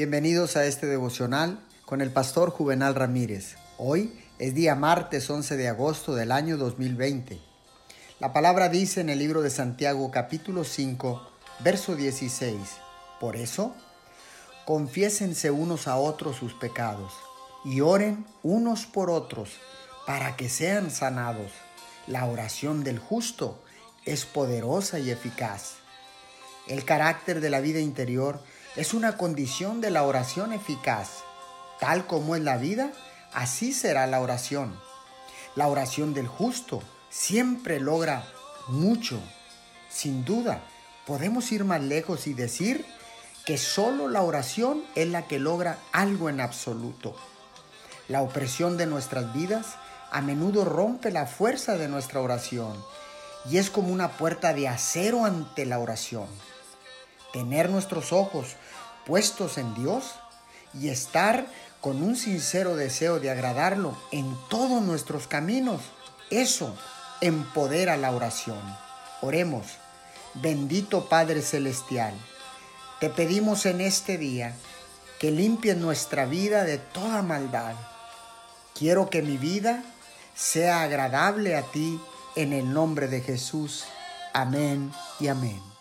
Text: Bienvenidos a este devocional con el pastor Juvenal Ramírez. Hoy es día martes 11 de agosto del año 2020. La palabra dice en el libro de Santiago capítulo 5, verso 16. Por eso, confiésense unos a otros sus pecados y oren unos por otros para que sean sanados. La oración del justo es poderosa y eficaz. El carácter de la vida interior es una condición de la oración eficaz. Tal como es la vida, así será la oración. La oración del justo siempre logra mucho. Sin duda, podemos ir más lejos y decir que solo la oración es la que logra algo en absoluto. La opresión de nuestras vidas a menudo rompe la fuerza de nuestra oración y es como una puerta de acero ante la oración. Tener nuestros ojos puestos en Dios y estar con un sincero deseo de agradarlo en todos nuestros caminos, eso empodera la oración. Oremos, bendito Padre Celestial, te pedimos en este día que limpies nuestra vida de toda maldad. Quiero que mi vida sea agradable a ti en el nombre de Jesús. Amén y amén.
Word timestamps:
Bienvenidos 0.00 0.56
a 0.56 0.64
este 0.64 0.86
devocional 0.86 1.60
con 1.84 2.00
el 2.00 2.10
pastor 2.10 2.48
Juvenal 2.48 2.94
Ramírez. 2.94 3.56
Hoy 3.76 4.18
es 4.38 4.54
día 4.54 4.74
martes 4.74 5.28
11 5.28 5.58
de 5.58 5.68
agosto 5.68 6.14
del 6.14 6.32
año 6.32 6.56
2020. 6.56 7.38
La 8.18 8.32
palabra 8.32 8.70
dice 8.70 9.02
en 9.02 9.10
el 9.10 9.18
libro 9.18 9.42
de 9.42 9.50
Santiago 9.50 10.10
capítulo 10.10 10.64
5, 10.64 11.30
verso 11.62 11.96
16. 11.96 12.56
Por 13.20 13.36
eso, 13.36 13.76
confiésense 14.64 15.50
unos 15.50 15.86
a 15.86 15.98
otros 15.98 16.36
sus 16.36 16.54
pecados 16.54 17.12
y 17.66 17.82
oren 17.82 18.24
unos 18.42 18.86
por 18.86 19.10
otros 19.10 19.50
para 20.06 20.34
que 20.34 20.48
sean 20.48 20.90
sanados. 20.90 21.52
La 22.06 22.24
oración 22.24 22.84
del 22.84 22.98
justo 22.98 23.62
es 24.06 24.24
poderosa 24.24 24.98
y 24.98 25.10
eficaz. 25.10 25.74
El 26.68 26.86
carácter 26.86 27.42
de 27.42 27.50
la 27.50 27.60
vida 27.60 27.80
interior 27.80 28.40
es 28.76 28.94
una 28.94 29.16
condición 29.16 29.80
de 29.80 29.90
la 29.90 30.04
oración 30.04 30.52
eficaz. 30.52 31.24
Tal 31.80 32.06
como 32.06 32.36
es 32.36 32.42
la 32.42 32.56
vida, 32.56 32.92
así 33.32 33.72
será 33.72 34.06
la 34.06 34.20
oración. 34.20 34.78
La 35.56 35.66
oración 35.66 36.14
del 36.14 36.28
justo 36.28 36.82
siempre 37.08 37.80
logra 37.80 38.24
mucho. 38.68 39.18
Sin 39.88 40.24
duda, 40.24 40.62
podemos 41.06 41.50
ir 41.50 41.64
más 41.64 41.82
lejos 41.82 42.26
y 42.26 42.34
decir 42.34 42.86
que 43.44 43.58
solo 43.58 44.08
la 44.08 44.22
oración 44.22 44.84
es 44.94 45.08
la 45.08 45.26
que 45.26 45.40
logra 45.40 45.78
algo 45.92 46.28
en 46.28 46.40
absoluto. 46.40 47.16
La 48.08 48.22
opresión 48.22 48.76
de 48.76 48.86
nuestras 48.86 49.32
vidas 49.32 49.76
a 50.12 50.20
menudo 50.20 50.64
rompe 50.64 51.10
la 51.10 51.26
fuerza 51.26 51.76
de 51.76 51.88
nuestra 51.88 52.20
oración 52.20 52.72
y 53.48 53.58
es 53.58 53.70
como 53.70 53.92
una 53.92 54.10
puerta 54.16 54.52
de 54.52 54.68
acero 54.68 55.24
ante 55.24 55.66
la 55.66 55.78
oración. 55.78 56.26
Tener 57.32 57.70
nuestros 57.70 58.12
ojos 58.12 58.56
puestos 59.06 59.58
en 59.58 59.74
Dios 59.74 60.14
y 60.74 60.88
estar 60.88 61.46
con 61.80 62.02
un 62.02 62.16
sincero 62.16 62.76
deseo 62.76 63.20
de 63.20 63.30
agradarlo 63.30 63.96
en 64.10 64.36
todos 64.48 64.82
nuestros 64.82 65.26
caminos, 65.26 65.80
eso 66.30 66.76
empodera 67.20 67.96
la 67.96 68.10
oración. 68.12 68.60
Oremos, 69.22 69.66
bendito 70.34 71.08
Padre 71.08 71.42
Celestial, 71.42 72.14
te 73.00 73.08
pedimos 73.08 73.64
en 73.66 73.80
este 73.80 74.18
día 74.18 74.54
que 75.18 75.30
limpies 75.30 75.76
nuestra 75.76 76.26
vida 76.26 76.64
de 76.64 76.78
toda 76.78 77.22
maldad. 77.22 77.74
Quiero 78.74 79.10
que 79.10 79.22
mi 79.22 79.36
vida 79.36 79.82
sea 80.34 80.82
agradable 80.82 81.56
a 81.56 81.62
ti 81.62 82.00
en 82.36 82.52
el 82.52 82.72
nombre 82.72 83.08
de 83.08 83.20
Jesús. 83.20 83.84
Amén 84.32 84.92
y 85.18 85.28
amén. 85.28 85.79